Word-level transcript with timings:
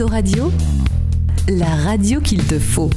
Autoradio, 0.00 0.50
la 1.46 1.76
radio 1.76 2.22
qu'il 2.22 2.42
te 2.42 2.58
faut. 2.58 2.88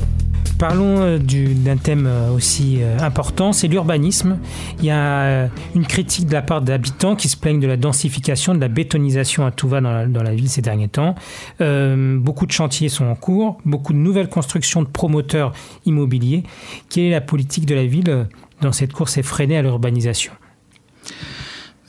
Parlons 0.58 1.02
euh, 1.02 1.18
d'un 1.18 1.76
thème 1.76 2.08
euh, 2.08 2.32
aussi 2.32 2.78
euh, 2.80 2.98
important, 3.00 3.52
c'est 3.52 3.68
l'urbanisme. 3.68 4.38
Il 4.80 4.86
y 4.86 4.90
a 4.90 5.50
une 5.76 5.86
critique 5.86 6.28
de 6.28 6.32
la 6.32 6.42
part 6.42 6.62
d'habitants 6.62 7.18
qui 7.18 7.28
se 7.28 7.36
plaignent 7.36 7.60
de 7.60 7.68
la 7.68 7.76
densification, 7.76 8.56
de 8.56 8.62
la 8.62 8.70
bétonisation 8.70 9.46
à 9.46 9.52
tout 9.52 9.68
va 9.68 9.82
dans 9.82 9.92
la, 9.92 10.06
dans 10.06 10.24
la 10.24 10.34
ville 10.34 10.48
ces 10.48 10.62
derniers 10.62 10.88
temps. 10.88 11.16
beaucoup 11.60 12.46
de 12.46 12.54
chantiers 12.54 12.88
sont 12.88 13.08
en 13.08 13.16
cours, 13.16 13.58
beaucoup 13.66 13.92
de 13.92 13.98
nouvelles 13.98 14.30
constructions 14.30 14.82
de 14.82 14.88
promoteurs 14.88 15.52
immobiliers. 15.86 16.44
Quelle 16.90 17.04
est 17.04 17.12
la 17.12 17.20
politique 17.20 17.66
de 17.66 17.76
la 17.76 17.86
ville 17.86 18.28
dans 18.62 18.72
cette 18.72 18.94
course 18.94 19.18
effrénée 19.18 19.58
à 19.58 19.62
l'urbanisation? 19.62 20.32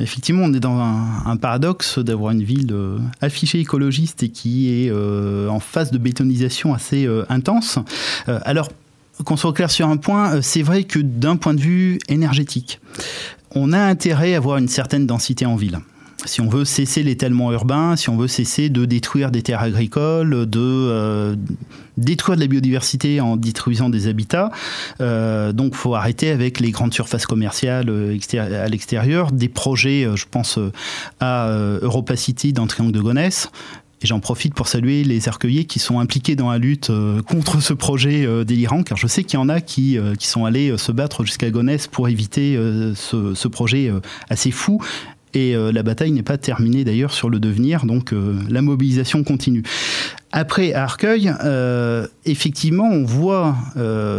Effectivement, 0.00 0.45
on 0.45 0.52
est 0.52 0.61
dans 0.61 0.79
un, 0.80 1.36
paradoxe 1.36 1.98
d'avoir 1.98 2.32
une 2.32 2.42
ville 2.42 2.72
euh, 2.72 2.98
affichée 3.20 3.60
écologiste 3.60 4.23
et 4.24 4.28
qui 4.28 4.70
est 4.70 4.91
euh, 4.91 5.48
en 5.48 5.60
phase 5.60 5.91
de 5.91 5.98
bétonisation 5.98 6.74
assez 6.74 7.06
euh, 7.06 7.24
intense. 7.28 7.78
alors, 8.27 8.70
qu'on 9.24 9.36
soit 9.36 9.52
clair 9.52 9.70
sur 9.70 9.88
un 9.88 9.96
point, 9.96 10.42
c'est 10.42 10.62
vrai 10.62 10.83
que 10.83 10.98
d'un 10.98 11.36
point 11.36 11.55
de 11.55 11.60
vue 11.60 12.00
énergétique, 12.09 12.80
on 13.52 13.72
a 13.72 13.78
intérêt 13.78 14.34
à 14.34 14.38
avoir 14.38 14.59
une 14.59 14.66
certaine 14.66 15.06
densité 15.06 15.46
en 15.46 15.55
ville 15.55 15.78
si 16.24 16.41
on 16.41 16.48
veut 16.48 16.64
cesser 16.64 17.02
l'étalement 17.02 17.52
urbain, 17.52 17.96
si 17.96 18.09
on 18.09 18.16
veut 18.16 18.28
cesser 18.28 18.69
de 18.69 18.84
détruire 18.84 19.30
des 19.30 19.42
terres 19.42 19.62
agricoles, 19.62 20.48
de 20.48 20.60
euh, 20.60 21.37
détruire 21.97 22.37
de 22.37 22.41
la 22.41 22.47
biodiversité 22.47 23.20
en 23.20 23.37
détruisant 23.37 23.88
des 23.88 24.09
habitats, 24.09 24.50
euh, 25.00 25.52
donc 25.52 25.74
faut 25.74 25.95
arrêter 25.95 26.30
avec 26.30 26.60
les 26.60 26.70
grandes 26.70 26.95
surfaces 26.95 27.27
commerciales 27.27 27.88
euh, 27.88 28.19
à 28.41 28.69
l'extérieur, 28.69 29.33
des 29.33 29.48
projets, 29.48 30.05
euh, 30.05 30.16
je 30.16 30.27
pense 30.30 30.59
à 31.20 31.48
Europa 31.83 32.16
City 32.16 32.52
dans 32.52 32.62
le 32.62 32.69
Triangle 32.69 32.92
de 32.92 33.00
Gonesse, 33.00 33.50
et 34.02 34.06
j'en 34.06 34.20
profite 34.20 34.55
pour 34.55 34.69
saluer 34.69 35.05
les 35.05 35.28
arcueillers 35.28 35.64
qui 35.64 35.78
sont 35.78 36.00
impliqués 36.00 36.36
dans 36.36 36.50
la 36.50 36.58
lutte 36.58 36.91
contre 37.27 37.61
ce 37.61 37.72
projet 37.72 38.27
délirant, 38.45 38.83
car 38.83 38.98
je 38.98 39.06
sais 39.06 39.25
qu'il 39.25 39.39
y 39.39 39.42
en 39.42 39.48
a 39.48 39.61
qui, 39.61 39.98
qui 40.19 40.27
sont 40.27 40.45
allés 40.45 40.77
se 40.77 40.92
battre 40.92 41.25
jusqu'à 41.25 41.50
Gonesse 41.50 41.86
pour 41.86 42.08
éviter 42.08 42.56
ce, 42.95 43.48
projet 43.48 43.91
assez 44.28 44.50
fou. 44.50 44.80
Et 45.34 45.56
euh, 45.56 45.72
la 45.72 45.82
bataille 45.82 46.12
n'est 46.12 46.22
pas 46.22 46.38
terminée 46.38 46.84
d'ailleurs 46.84 47.12
sur 47.12 47.28
le 47.28 47.40
devenir, 47.40 47.86
donc 47.86 48.12
euh, 48.12 48.38
la 48.48 48.62
mobilisation 48.62 49.24
continue. 49.24 49.64
Après, 50.30 50.72
à 50.72 50.84
Arcueil, 50.84 51.32
euh, 51.44 52.06
effectivement, 52.24 52.88
on 52.88 53.04
voit 53.04 53.56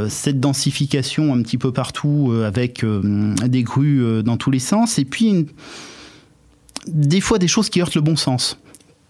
cette 0.09 0.39
densification 0.39 1.33
un 1.33 1.41
petit 1.41 1.57
peu 1.57 1.71
partout 1.71 2.33
avec 2.45 2.85
des 2.85 3.63
grues 3.63 4.23
dans 4.23 4.37
tous 4.37 4.51
les 4.51 4.59
sens, 4.59 4.97
et 4.97 5.05
puis 5.05 5.47
des 6.87 7.19
fois 7.19 7.37
des 7.37 7.47
choses 7.47 7.69
qui 7.69 7.81
heurtent 7.81 7.95
le 7.95 8.01
bon 8.01 8.15
sens. 8.15 8.57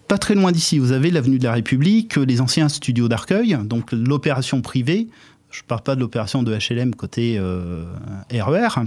Pas 0.08 0.18
très 0.18 0.34
loin 0.34 0.52
d'ici, 0.52 0.78
vous 0.78 0.92
avez 0.92 1.10
l'avenue 1.10 1.38
de 1.38 1.44
la 1.44 1.52
République, 1.52 2.16
les 2.16 2.40
anciens 2.40 2.68
studios 2.68 3.08
d'Arcueil, 3.08 3.56
donc 3.64 3.92
l'opération 3.92 4.60
privée 4.60 5.08
je 5.56 5.62
ne 5.62 5.68
parle 5.68 5.80
pas 5.80 5.94
de 5.94 6.00
l'opération 6.00 6.42
de 6.42 6.54
HLM 6.54 6.94
côté 6.94 7.38
euh, 7.38 7.84
RER. 8.30 8.68
E 8.78 8.86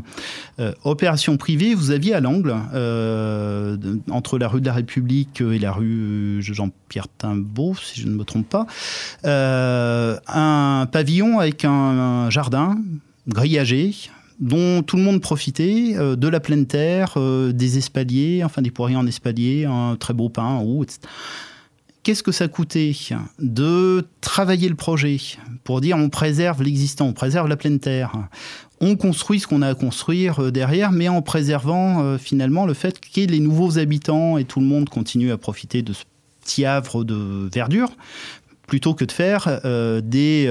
euh, 0.60 0.72
opération 0.84 1.36
privée, 1.36 1.74
vous 1.74 1.90
aviez 1.90 2.14
à 2.14 2.20
l'angle, 2.20 2.56
euh, 2.76 3.76
entre 4.12 4.38
la 4.38 4.48
rue 4.48 4.62
de 4.62 4.68
la 4.68 4.74
République 4.74 5.42
et 5.42 5.58
la 5.58 5.72
rue 5.72 6.38
Jean-Pierre 6.42 7.08
Timbaud, 7.18 7.74
si 7.82 8.02
je 8.02 8.08
ne 8.08 8.14
me 8.14 8.24
trompe 8.24 8.48
pas, 8.48 8.68
un 9.24 10.86
pavillon 10.92 11.40
avec 11.40 11.66
un, 11.66 12.30
jardin 12.30 12.78
grillagé, 13.28 13.96
dont 14.40 14.84
tout 14.84 14.96
le 14.96 15.04
monde 15.04 15.22
profitait, 15.22 15.96
de 15.98 16.28
la 16.28 16.40
pleine 16.40 16.68
terre, 16.68 17.18
des 17.18 17.78
espaliers, 17.80 18.44
enfin 18.44 18.62
des 18.62 18.72
poiriers 18.72 18.96
en 18.96 19.08
espalier, 19.08 19.66
un 19.66 19.96
très 19.96 20.14
beau 20.14 20.30
pain 20.30 20.60
haut, 20.60 20.84
etc 20.84 21.10
qu'est-ce 22.04 22.24
que 22.24 22.32
ça 22.32 22.48
coûtait 22.48 22.96
de 23.40 24.06
travailler 24.22 24.70
le 24.70 24.76
projet 24.76 25.18
pour 25.64 25.82
dire 25.82 25.98
on 25.98 26.10
préserve 26.10 26.64
l'existant, 26.64 27.08
on 27.08 27.14
préserve 27.14 27.48
la 27.48 27.58
pleine 27.58 27.80
terre, 27.80 28.14
on 28.82 28.96
construit 28.96 29.40
ce 29.40 29.48
qu'on 29.48 29.62
a 29.62 29.70
à 29.70 29.76
construire 29.76 30.40
euh, 30.40 30.52
derrière, 30.52 30.92
mais 30.92 31.10
en 31.10 31.22
préservant 31.22 32.02
euh, 32.02 32.18
finalement 32.18 32.66
le 32.66 32.74
fait 32.74 33.00
qu'il 33.00 33.24
y 33.24 33.26
ait 33.26 33.30
les 33.30 33.40
nouveaux 33.40 33.78
habitants 33.78 34.38
et 34.38 34.46
tout 34.46 34.60
le 34.60 34.66
monde 34.66 34.90
continue 34.90 35.32
à 35.32 35.38
profiter 35.38 35.82
de 35.82 35.94
ce 35.94 36.04
petit 36.42 36.66
havre 36.66 37.04
de 37.04 37.50
verdure, 37.54 37.92
plutôt 38.68 38.94
que 38.94 39.06
de 39.06 39.12
faire 39.12 39.60
euh, 39.66 40.02
des... 40.02 40.46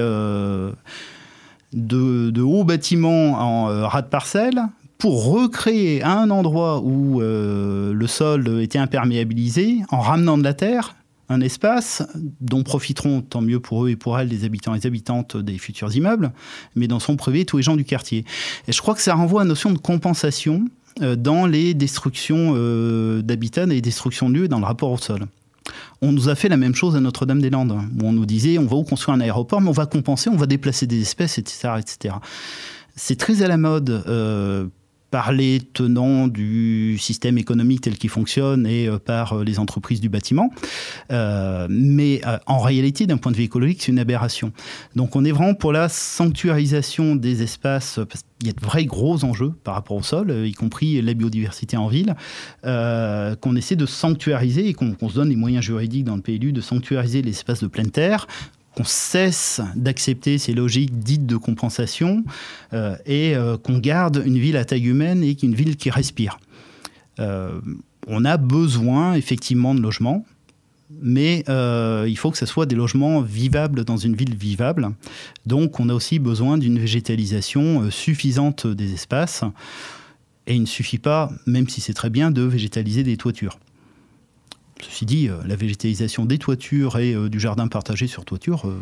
de, 1.73 2.41
hauts 2.41 2.63
bâtiments 2.63 3.31
en 3.33 3.87
ras 3.87 4.01
de 4.01 4.07
parcelle 4.07 4.61
pour 4.97 5.25
recréer 5.25 6.03
un 6.03 6.29
endroit 6.29 6.81
où 6.81 7.21
le 7.21 8.07
sol 8.07 8.61
était 8.61 8.79
imperméabilisé 8.79 9.79
en 9.89 10.01
ramenant 10.01 10.37
de 10.37 10.43
la 10.43 10.53
terre 10.53 10.95
un 11.29 11.41
espace 11.41 12.03
dont 12.41 12.63
profiteront 12.63 13.21
tant 13.21 13.41
mieux 13.41 13.59
pour 13.59 13.85
eux 13.85 13.89
et 13.89 13.95
pour 13.95 14.19
elles 14.19 14.27
les 14.27 14.43
habitants 14.43 14.73
et 14.73 14.79
les 14.79 14.87
habitantes 14.87 15.37
des 15.37 15.57
futurs 15.57 15.95
immeubles, 15.95 16.31
mais 16.75 16.87
dans 16.87 16.99
son 16.99 17.15
privé 17.15 17.45
tous 17.45 17.57
les 17.57 17.63
gens 17.63 17.75
du 17.75 17.85
quartier. 17.85 18.25
Et 18.67 18.71
je 18.71 18.81
crois 18.81 18.95
que 18.95 19.01
ça 19.01 19.13
renvoie 19.13 19.41
à 19.41 19.43
la 19.43 19.49
notion 19.49 19.71
de 19.71 19.77
compensation 19.77 20.65
euh, 21.01 21.15
dans 21.15 21.45
les 21.45 21.73
destructions 21.73 22.53
euh, 22.55 23.21
d'habitat 23.21 23.63
et 23.63 23.67
les 23.67 23.81
destructions 23.81 24.29
de 24.29 24.39
lieux 24.39 24.47
dans 24.47 24.59
le 24.59 24.65
rapport 24.65 24.91
au 24.91 24.97
sol. 24.97 25.27
On 26.01 26.11
nous 26.11 26.29
a 26.29 26.35
fait 26.35 26.49
la 26.49 26.57
même 26.57 26.73
chose 26.73 26.95
à 26.95 26.99
Notre-Dame-des-Landes, 26.99 27.71
où 27.71 28.05
on 28.05 28.11
nous 28.11 28.25
disait 28.25 28.57
on 28.57 28.65
va 28.65 28.75
où 28.75 28.83
construire 28.83 29.15
un 29.15 29.21
aéroport, 29.21 29.61
mais 29.61 29.69
on 29.69 29.73
va 29.73 29.85
compenser, 29.85 30.29
on 30.29 30.35
va 30.35 30.47
déplacer 30.47 30.87
des 30.87 31.01
espèces, 31.01 31.37
etc. 31.37 31.73
etc. 31.77 32.15
C'est 32.95 33.17
très 33.17 33.43
à 33.43 33.47
la 33.47 33.57
mode 33.57 33.89
euh, 34.07 34.67
par 35.11 35.31
les 35.31 35.59
tenants 35.73 36.27
du 36.27 36.97
système 36.99 37.37
économique 37.37 37.81
tel 37.81 37.97
qu'il 37.97 38.09
fonctionne 38.09 38.65
et 38.67 38.87
euh, 38.87 38.99
par 38.99 39.33
euh, 39.33 39.43
les 39.43 39.59
entreprises 39.59 40.01
du 40.01 40.09
bâtiment. 40.09 40.51
Euh, 41.11 41.67
mais 41.69 42.21
en 42.45 42.59
réalité, 42.59 43.07
d'un 43.07 43.17
point 43.17 43.31
de 43.31 43.37
vue 43.37 43.43
écologique, 43.43 43.81
c'est 43.81 43.91
une 43.91 43.99
aberration. 43.99 44.51
Donc 44.95 45.15
on 45.15 45.25
est 45.25 45.31
vraiment 45.31 45.53
pour 45.53 45.71
la 45.71 45.89
sanctuarisation 45.89 47.15
des 47.15 47.41
espaces, 47.41 47.99
parce 48.09 48.23
qu'il 48.39 48.47
y 48.47 48.49
a 48.49 48.53
de 48.53 48.63
vrais 48.63 48.85
gros 48.85 49.23
enjeux 49.23 49.53
par 49.63 49.73
rapport 49.75 49.97
au 49.97 50.03
sol, 50.03 50.31
y 50.45 50.53
compris 50.53 51.01
la 51.01 51.13
biodiversité 51.13 51.77
en 51.77 51.87
ville, 51.87 52.15
qu'on 52.63 53.55
essaie 53.55 53.75
de 53.75 53.85
sanctuariser 53.85 54.67
et 54.67 54.73
qu'on 54.73 55.09
se 55.09 55.15
donne 55.15 55.29
les 55.29 55.35
moyens 55.35 55.63
juridiques 55.63 56.05
dans 56.05 56.15
le 56.15 56.21
PLU 56.21 56.51
de 56.51 56.61
sanctuariser 56.61 57.21
les 57.21 57.31
espaces 57.31 57.61
de 57.61 57.67
pleine 57.67 57.91
terre 57.91 58.27
qu'on 58.79 58.85
cesse 58.85 59.59
d'accepter 59.75 60.37
ces 60.37 60.53
logiques 60.53 60.99
dites 60.99 61.25
de 61.25 61.35
compensation 61.35 62.23
euh, 62.71 62.95
et 63.05 63.35
euh, 63.35 63.57
qu'on 63.57 63.77
garde 63.77 64.23
une 64.25 64.39
ville 64.39 64.55
à 64.55 64.63
taille 64.63 64.87
humaine 64.87 65.21
et 65.21 65.35
une 65.43 65.53
ville 65.53 65.75
qui 65.75 65.89
respire. 65.89 66.39
Euh, 67.19 67.59
on 68.07 68.23
a 68.23 68.37
besoin 68.37 69.15
effectivement 69.15 69.75
de 69.75 69.81
logements, 69.81 70.25
mais 71.01 71.43
il 72.07 72.17
faut 72.17 72.31
que 72.31 72.37
ce 72.37 72.45
soit 72.45 72.65
des 72.65 72.77
logements 72.77 73.19
vivables 73.19 73.83
dans 73.83 73.97
une 73.97 74.15
ville 74.15 74.35
vivable. 74.35 74.91
Donc 75.45 75.81
on 75.81 75.89
a 75.89 75.93
aussi 75.93 76.17
besoin 76.17 76.57
d'une 76.57 76.79
végétalisation 76.79 77.91
suffisante 77.91 78.65
des 78.65 78.93
espaces. 78.93 79.43
Et 80.47 80.55
il 80.55 80.61
ne 80.61 80.65
suffit 80.67 80.99
pas, 80.99 81.29
même 81.45 81.67
si 81.67 81.81
c'est 81.81 81.93
très 81.93 82.09
bien, 82.09 82.31
de 82.31 82.43
végétaliser 82.43 83.03
des 83.03 83.17
toitures. 83.17 83.59
Ceci 84.81 85.05
dit, 85.05 85.27
euh, 85.27 85.35
la 85.45 85.55
végétalisation 85.55 86.25
des 86.25 86.37
toitures 86.37 86.97
et 86.97 87.13
euh, 87.13 87.29
du 87.29 87.39
jardin 87.39 87.67
partagé 87.67 88.07
sur 88.07 88.25
toiture, 88.25 88.67
euh, 88.67 88.81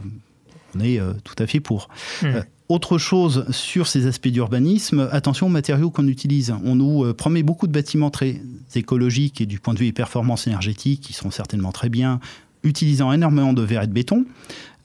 on 0.76 0.80
est 0.82 1.00
tout 1.24 1.36
à 1.40 1.48
fait 1.48 1.62
pour. 1.62 1.88
Hmm. 2.22 2.42
autre 2.70 2.98
chose 2.98 3.46
sur 3.52 3.88
ces 3.88 4.06
aspects 4.06 4.28
d'urbanisme, 4.28 5.08
attention 5.12 5.48
aux 5.48 5.50
matériaux 5.50 5.90
qu'on 5.90 6.08
utilise. 6.08 6.54
On 6.66 6.76
nous 6.76 7.14
promet 7.14 7.42
beaucoup 7.42 7.68
de 7.68 7.72
bâtiments 7.72 8.12
très 8.12 8.42
écologiques 8.76 9.40
et 9.40 9.46
du 9.46 9.60
point 9.60 9.74
de 9.74 9.80
vue 9.80 9.86
des 9.86 9.94
performances 9.94 10.46
énergétiques 10.46 11.02
qui 11.02 11.14
sont 11.14 11.32
certainement 11.32 11.72
très 11.72 11.88
bien, 11.88 12.20
utilisant 12.64 13.14
énormément 13.14 13.54
de 13.54 13.62
verre 13.62 13.84
et 13.84 13.88
de 13.88 13.94
béton. 13.94 14.26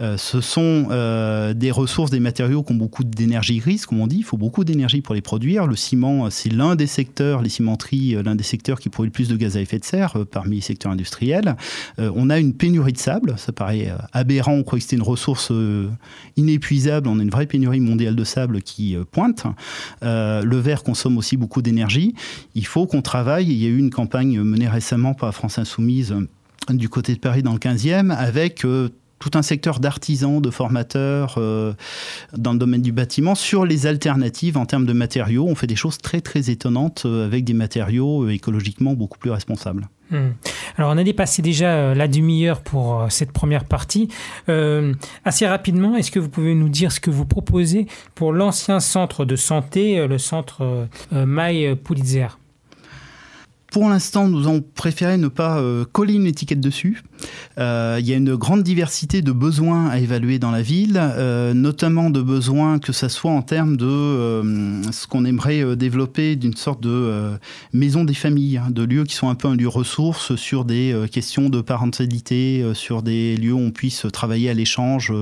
Euh, 0.03 0.17
ce 0.17 0.41
sont 0.41 0.89
euh, 0.91 1.55
des 1.55 1.71
ressources, 1.71 2.11
des 2.11 2.21
matériaux 2.21 2.63
qui 2.63 2.73
ont 2.73 2.77
beaucoup 2.77 3.05
d'énergie 3.05 3.59
grise, 3.59 3.87
comme 3.87 4.01
on 4.01 4.07
dit. 4.07 4.19
Il 4.19 4.25
faut 4.25 4.37
beaucoup 4.37 4.65
d'énergie 4.65 5.01
pour 5.01 5.15
les 5.15 5.21
produire. 5.21 5.67
Le 5.67 5.77
ciment, 5.77 6.29
c'est 6.31 6.51
l'un 6.51 6.75
des 6.75 6.89
secteurs, 6.89 7.41
les 7.41 7.49
cimenteries, 7.49 8.17
euh, 8.17 8.23
l'un 8.23 8.35
des 8.35 8.43
secteurs 8.43 8.81
qui 8.81 8.89
produit 8.89 9.11
le 9.11 9.13
plus 9.13 9.29
de 9.29 9.37
gaz 9.37 9.57
à 9.57 9.61
effet 9.61 9.79
de 9.79 9.85
serre 9.85 10.17
parmi 10.31 10.57
les 10.57 10.63
secteurs 10.63 10.93
industriels. 10.93 11.57
on 11.99 12.31
a 12.31 12.39
une 12.39 12.55
pénurie 12.55 12.93
de 12.93 12.99
sable. 12.99 13.35
Ça 13.37 13.53
paraît 13.53 13.93
aberrant. 14.13 14.53
On 14.53 14.63
croit 14.63 14.79
que 14.79 14.83
c'était 14.83 14.97
une 14.97 15.03
ressource 15.03 15.53
inépuisable. 16.37 17.09
On 17.09 17.19
a 17.19 17.23
une 17.23 17.31
vraie 17.31 17.47
pénurie 17.47 17.81
mondiale 17.81 18.17
de 18.17 18.25
sable 18.25 18.63
qui 18.63 18.97
pointe. 19.11 19.45
le 20.03 20.57
verre 20.57 20.83
consomme 20.83 21.19
aussi 21.19 21.37
beaucoup 21.37 21.63
d'énergie. 21.63 22.15
Il 22.55 22.67
faut 22.67 22.87
qu'on 22.87 23.03
travaille. 23.03 23.47
Il 23.47 23.63
y 23.63 23.67
a 23.67 23.69
eu 23.69 23.79
une 23.79 23.91
campagne 23.91 24.41
menée 24.41 24.69
récemment 24.69 25.15
par 25.15 25.29
la 25.29 25.33
France 25.33 25.59
Insoumise 25.59 26.15
du 26.71 26.89
côté 26.89 27.15
de 27.15 27.19
Paris 27.19 27.43
dans 27.43 27.53
le 27.53 27.59
15e 27.59 28.11
avec 28.11 28.65
tout 29.23 29.39
un 29.39 29.43
secteur 29.43 29.79
d'artisans, 29.79 30.41
de 30.41 30.51
formateurs 30.51 31.37
euh, 31.39 31.75
dans 32.37 32.53
le 32.53 32.59
domaine 32.59 32.83
du 32.83 32.91
bâtiment 32.91 33.37
sur 33.37 33.65
les 33.65 33.87
alternatives 33.87 34.59
en 34.59 34.67
termes 34.67 34.85
de 34.85 34.93
matériaux. 34.93 35.47
On 35.49 35.55
fait 35.55 35.69
des 35.69 35.77
choses 35.77 35.99
très 35.99 36.21
très 36.21 36.51
étonnantes 36.51 37.05
euh, 37.07 37.27
avec 37.27 37.45
des 37.45 37.55
matériaux 37.55 38.25
euh, 38.25 38.31
écologiquement 38.31 38.95
beaucoup 38.95 39.19
plus 39.19 39.31
responsables. 39.31 39.89
Hmm. 40.11 40.31
Alors 40.77 40.91
on 40.91 40.99
a 40.99 41.05
dépassé 41.05 41.41
déjà 41.41 41.95
la 41.95 42.09
demi-heure 42.09 42.63
pour 42.63 43.07
cette 43.09 43.33
première 43.33 43.65
partie. 43.65 44.09
assez 45.25 45.47
rapidement, 45.47 45.97
est-ce 45.97 46.11
que 46.11 46.19
vous 46.19 46.29
pouvez 46.29 46.55
nous 46.55 46.69
dire 46.69 46.93
ce 46.93 47.01
que 47.01 47.11
vous 47.11 47.25
proposez 47.25 47.87
pour 48.15 48.33
l'ancien 48.33 48.81
centre 48.81 49.25
de 49.25 49.37
santé, 49.37 50.07
le 50.07 50.19
centre 50.19 50.89
Maï 51.13 51.77
Pulitzer? 51.77 52.27
Pour 53.73 53.89
l'instant, 53.89 54.29
nous 54.29 54.47
avons 54.47 54.61
préféré 54.61 55.17
ne 55.17 55.29
pas 55.29 55.59
euh, 55.59 55.87
coller 55.91 56.13
une 56.15 56.27
étiquette 56.27 56.61
dessus. 56.61 57.03
Euh, 57.59 57.97
il 57.99 58.07
y 58.07 58.13
a 58.13 58.17
une 58.17 58.35
grande 58.37 58.63
diversité 58.63 59.23
de 59.23 59.33
besoins 59.33 59.89
à 59.89 59.99
évaluer 59.99 60.39
dans 60.39 60.51
la 60.51 60.61
ville, 60.61 61.01
euh, 61.01 61.55
notamment 61.55 62.11
de 62.11 62.21
besoins 62.21 62.79
que 62.79 62.93
ce 62.93 63.09
soit 63.09 63.31
en 63.31 63.41
termes 63.41 63.79
de 63.79 64.83
ce 64.93 65.07
qu'on 65.07 65.25
aimerait 65.25 65.75
développer 65.75 66.37
d'une 66.37 66.55
sorte 66.55 66.83
de 66.83 67.33
maison 67.73 68.05
des 68.05 68.15
familles, 68.15 68.59
hein, 68.59 68.69
de 68.71 68.83
lieux 68.83 69.05
qui 69.05 69.15
sont 69.15 69.31
un 69.31 69.35
peu 69.35 69.49
un 69.49 69.57
lieu 69.57 69.69
ressource 69.69 70.37
sur 70.37 70.67
des 70.67 70.95
questions 71.11 71.49
de 71.49 71.63
parentalité, 71.63 72.65
sur 72.75 73.03
des 73.03 73.37
lieux 73.37 73.55
où 73.55 73.61
on 73.61 73.71
puisse 73.71 74.07
travailler 74.13 74.51
à 74.51 74.55
l'échange 74.55 75.13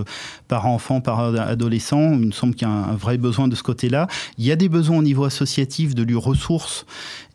par 0.48 0.66
enfant, 0.66 1.00
par 1.00 1.20
adolescent. 1.20 2.14
Il 2.14 2.26
me 2.26 2.32
semble 2.32 2.54
qu'il 2.54 2.66
y 2.66 2.70
a 2.70 2.74
un, 2.74 2.96
vrai 2.96 3.16
besoin 3.16 3.46
de 3.46 3.54
ce 3.54 3.62
côté-là. 3.62 4.08
Il 4.38 4.44
y 4.44 4.50
a 4.50 4.56
des 4.56 4.68
besoins 4.68 4.98
au 4.98 5.02
niveau 5.02 5.24
associatif 5.24 5.94
de 5.94 6.02
lieux 6.02 6.18
ressources 6.18 6.86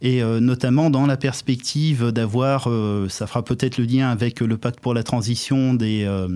et 0.01 0.21
notamment 0.41 0.89
dans 0.89 1.04
la 1.05 1.17
perspective 1.17 2.11
d'avoir, 2.11 2.69
euh, 2.69 3.07
ça 3.09 3.27
fera 3.27 3.43
peut-être 3.43 3.77
le 3.77 3.85
lien 3.85 4.09
avec 4.09 4.39
le 4.39 4.57
pacte 4.57 4.79
pour 4.79 4.93
la 4.93 5.03
transition, 5.03 5.73
des, 5.73 6.03
euh, 6.05 6.27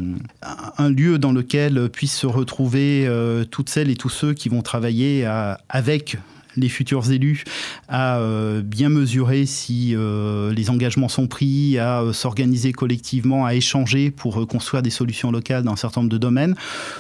un 0.77 0.89
lieu 0.89 1.19
dans 1.19 1.31
lequel 1.31 1.89
puissent 1.89 2.18
se 2.18 2.27
retrouver 2.27 3.06
euh, 3.07 3.45
toutes 3.45 3.69
celles 3.69 3.89
et 3.89 3.95
tous 3.95 4.10
ceux 4.10 4.33
qui 4.33 4.50
vont 4.50 4.62
travailler 4.62 5.25
avec 5.69 6.18
les 6.56 6.69
futurs 6.69 7.12
élus 7.12 7.44
à 7.88 8.19
bien 8.63 8.90
mesurer 8.90 9.46
si 9.46 9.96
les 9.96 10.69
engagements 10.69 11.10
sont 11.10 11.28
pris, 11.28 11.78
à 11.78 12.04
s'organiser 12.12 12.72
collectivement, 12.74 13.46
à 13.46 13.54
échanger 13.54 14.12
pour 14.12 14.48
construire 14.48 14.81
des 14.81 14.90
solutions 14.90 15.31
locales 15.31 15.63
dans 15.63 15.74
un 15.74 15.75
certain 15.75 16.01
nombre 16.01 16.12
de 16.12 16.18
domaines. 16.18 16.56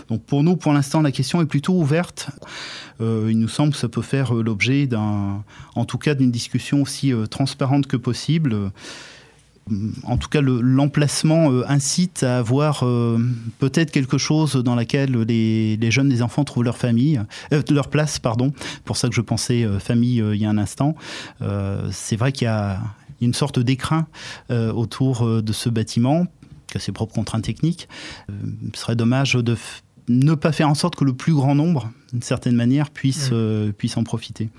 Donc 0.09 0.23
pour 0.23 0.43
nous, 0.43 0.55
pour 0.55 0.73
l'instant, 0.73 1.01
la 1.01 1.11
question 1.11 1.41
est 1.41 1.45
plutôt 1.45 1.73
ouverte. 1.73 2.29
Euh, 3.01 3.27
il 3.29 3.39
nous 3.39 3.47
semble 3.47 3.73
que 3.73 3.79
ça 3.79 3.89
peut 3.89 4.01
faire 4.01 4.35
euh, 4.35 4.43
l'objet 4.43 4.87
d'un, 4.87 5.43
en 5.75 5.85
tout 5.85 5.97
cas, 5.97 6.15
d'une 6.15 6.31
discussion 6.31 6.81
aussi 6.81 7.13
euh, 7.13 7.25
transparente 7.27 7.87
que 7.87 7.97
possible 7.97 8.71
en 10.03 10.17
tout 10.17 10.29
cas, 10.29 10.41
l'emplacement 10.41 11.49
incite 11.67 12.23
à 12.23 12.39
avoir 12.39 12.83
peut-être 13.59 13.91
quelque 13.91 14.17
chose 14.17 14.55
dans 14.55 14.75
laquelle 14.75 15.11
les, 15.11 15.91
jeunes, 15.91 16.09
les 16.09 16.21
enfants 16.21 16.43
trouvent 16.43 16.63
leur 16.63 16.77
famille, 16.77 17.21
leur 17.69 17.89
place, 17.89 18.19
pardon. 18.19 18.53
Pour 18.85 18.97
ça 18.97 19.09
que 19.09 19.15
je 19.15 19.21
pensais 19.21 19.65
famille 19.79 20.17
il 20.17 20.37
y 20.37 20.45
a 20.45 20.49
un 20.49 20.57
instant. 20.57 20.95
c'est 21.91 22.15
vrai 22.15 22.31
qu'il 22.31 22.45
y 22.45 22.49
a 22.49 22.79
une 23.21 23.33
sorte 23.33 23.59
d'écrin 23.59 24.07
autour 24.49 25.41
de 25.41 25.53
ce 25.53 25.69
bâtiment, 25.69 26.25
qui 26.67 26.77
a 26.77 26.79
ses 26.79 26.91
propres 26.91 27.13
contraintes 27.13 27.43
techniques. 27.43 27.87
ce 28.73 28.79
serait 28.79 28.95
dommage 28.95 29.33
de 29.33 29.55
ne 30.09 30.33
pas 30.33 30.51
faire 30.51 30.67
en 30.67 30.73
sorte 30.73 30.95
que 30.95 31.05
le 31.05 31.13
plus 31.13 31.33
grand 31.33 31.55
nombre, 31.55 31.91
d'une 32.11 32.23
certaine 32.23 32.55
manière, 32.55 32.89
puisse, 32.89 33.29
euh, 33.31 33.71
puisse 33.71 33.95
en 33.95 34.03
profiter. 34.03 34.49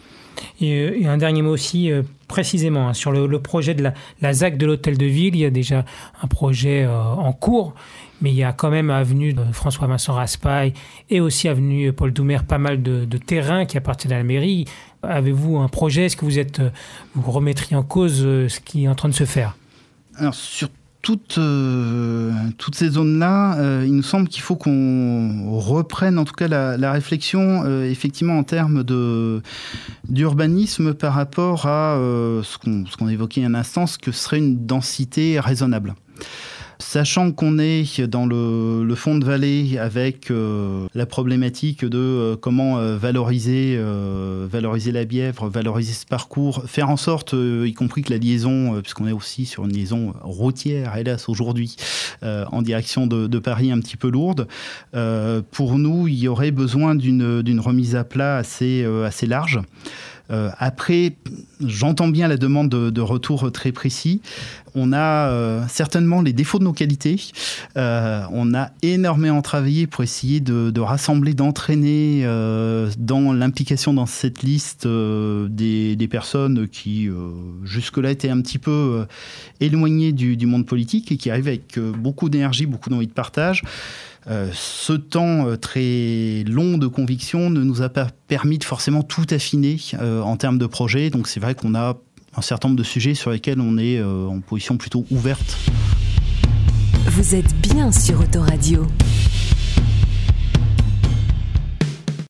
Et, 0.60 1.06
un 1.06 1.18
dernier 1.18 1.42
mot 1.42 1.50
aussi, 1.50 1.90
euh, 1.90 2.02
précisément, 2.28 2.88
hein, 2.88 2.94
sur 2.94 3.10
le, 3.10 3.42
projet 3.42 3.74
de 3.74 3.82
la, 3.82 4.32
ZAC 4.32 4.56
de 4.56 4.66
l'Hôtel 4.66 4.96
de 4.96 5.06
Ville. 5.06 5.34
Il 5.34 5.40
y 5.40 5.44
a 5.44 5.50
déjà 5.50 5.84
un 6.22 6.26
projet 6.28 6.84
euh, 6.84 7.02
en 7.02 7.32
cours, 7.32 7.74
mais 8.22 8.30
il 8.30 8.36
y 8.36 8.44
a 8.44 8.52
quand 8.52 8.70
même 8.70 8.90
avenue 8.90 9.34
François-Vincent 9.52 10.14
Raspail 10.14 10.72
et 11.10 11.20
aussi 11.20 11.48
avenue 11.48 11.92
Paul 11.92 12.12
Doumer 12.12 12.38
pas 12.46 12.58
mal 12.58 12.80
de, 12.80 13.04
terrains 13.18 13.66
qui 13.66 13.76
appartiennent 13.76 14.12
à 14.12 14.18
la 14.18 14.24
mairie. 14.24 14.66
Avez-vous 15.02 15.58
un 15.58 15.68
projet? 15.68 16.06
Est-ce 16.06 16.16
que 16.16 16.24
vous, 16.24 16.38
êtes, 16.38 16.62
vous 17.14 17.30
remettriez 17.32 17.76
en 17.76 17.82
cause 17.82 18.20
ce 18.20 18.60
qui 18.60 18.84
est 18.84 18.88
en 18.88 18.94
train 18.94 19.08
de 19.08 19.14
se 19.14 19.24
faire? 19.24 19.56
Alors, 20.16 20.34
sur 20.34 20.68
toutes, 21.02 21.38
euh, 21.38 22.32
toutes 22.58 22.74
ces 22.74 22.90
zones-là, 22.90 23.56
euh, 23.58 23.84
il 23.86 23.94
nous 23.94 24.02
semble 24.02 24.28
qu'il 24.28 24.42
faut 24.42 24.56
qu'on 24.56 25.58
reprenne 25.58 26.18
en 26.18 26.24
tout 26.24 26.34
cas 26.34 26.48
la, 26.48 26.92
réflexion 26.92 27.62
euh, 27.64 27.84
effectivement 27.88 28.38
en 28.38 28.42
termes 28.42 28.84
d'urbanisme 30.08 30.94
par 30.94 31.14
rapport 31.14 31.66
à 31.66 31.96
ce 32.42 32.96
qu'on 32.96 33.08
évoquait 33.08 33.44
un 33.44 33.54
instant, 33.54 33.86
ce 33.86 33.98
que 33.98 34.12
serait 34.12 34.38
une 34.38 34.66
densité 34.66 35.40
raisonnable. 35.40 35.94
Sachant 36.80 37.30
qu'on 37.30 37.58
est 37.58 38.00
dans 38.00 38.24
le, 38.24 38.94
fond 38.96 39.16
de 39.18 39.24
vallée 39.24 39.78
avec 39.78 40.30
euh, 40.30 40.86
la 40.94 41.04
problématique 41.04 41.84
de 41.84 41.98
euh, 41.98 42.36
comment 42.36 42.78
euh, 42.78 42.96
valoriser, 42.96 43.76
la 44.92 45.04
Bièvre, 45.04 45.48
valoriser 45.48 45.92
ce 45.92 46.06
parcours, 46.06 46.64
faire 46.66 46.88
en 46.88 46.96
sorte, 46.96 47.34
y 47.34 47.72
compris 47.74 48.02
que 48.02 48.10
la 48.10 48.18
liaison, 48.18 48.80
puisqu'on 48.80 49.06
est 49.06 49.12
aussi 49.12 49.44
sur 49.44 49.66
une 49.66 49.72
liaison 49.72 50.14
routière, 50.22 50.96
hélas, 50.96 51.28
aujourd'hui, 51.28 51.76
en 52.22 52.62
direction 52.62 53.06
de, 53.06 53.38
Paris 53.38 53.70
un 53.70 53.80
petit 53.80 53.96
peu 53.96 54.08
lourde, 54.08 54.48
pour 55.50 55.78
nous, 55.78 56.08
il 56.08 56.18
y 56.18 56.28
aurait 56.28 56.50
besoin 56.50 56.94
d'une 56.94 57.60
remise 57.60 57.94
à 57.94 58.04
plat 58.04 58.38
assez, 58.38 58.86
large. 59.22 59.60
Après, 60.28 61.16
j'entends 61.64 62.08
bien 62.08 62.28
la 62.28 62.36
demande 62.36 62.68
de, 62.68 63.00
retour 63.00 63.50
très 63.52 63.72
précis. 63.72 64.20
On 64.74 64.92
a 64.92 65.28
euh, 65.28 65.62
certainement 65.68 66.22
les 66.22 66.32
défauts 66.32 66.58
de 66.58 66.64
nos 66.64 66.72
qualités. 66.72 67.20
Euh, 67.76 68.22
on 68.32 68.54
a 68.54 68.70
énormément 68.82 69.42
travaillé 69.42 69.86
pour 69.86 70.02
essayer 70.04 70.40
de, 70.40 70.80
rassembler, 70.80 71.34
d'entraîner 71.34 72.24
dans 72.98 73.32
l'implication 73.32 73.92
dans 73.92 74.06
cette 74.06 74.42
liste 74.42 74.86
des, 74.86 76.08
personnes 76.10 76.66
qui 76.68 77.08
jusque-là 77.64 78.10
étaient 78.10 78.30
un 78.30 78.40
petit 78.40 78.58
peu 78.58 79.06
éloignées 79.60 80.12
du, 80.12 80.46
monde 80.46 80.66
politique 80.66 81.12
et 81.12 81.16
qui 81.16 81.30
arrivent 81.30 81.48
avec 81.48 81.78
beaucoup 81.78 82.28
d'énergie, 82.28 82.66
beaucoup 82.66 82.90
d'envie 82.90 83.06
de 83.06 83.12
partage. 83.12 83.62
Euh, 84.28 84.50
ce 84.52 84.92
temps 84.92 85.46
euh, 85.46 85.56
très 85.56 86.44
long 86.46 86.76
de 86.76 86.86
conviction 86.86 87.48
ne 87.48 87.62
nous 87.62 87.80
a 87.80 87.88
pas 87.88 88.08
permis 88.28 88.58
de 88.58 88.64
forcément 88.64 89.02
tout 89.02 89.24
affiner 89.30 89.78
euh, 89.94 90.20
en 90.20 90.36
termes 90.36 90.58
de 90.58 90.66
projet. 90.66 91.08
Donc 91.08 91.26
c'est 91.26 91.40
vrai 91.40 91.54
qu'on 91.54 91.74
a 91.74 91.96
un 92.36 92.42
certain 92.42 92.68
nombre 92.68 92.78
de 92.78 92.84
sujets 92.84 93.14
sur 93.14 93.30
lesquels 93.30 93.60
on 93.60 93.78
est 93.78 94.02
en 94.02 94.40
position 94.40 94.76
plutôt 94.76 95.04
ouverte. 95.10 95.58
Vous 97.06 97.34
êtes 97.34 97.54
bien 97.60 97.90
sur 97.90 98.20
Autoradio. 98.20 98.86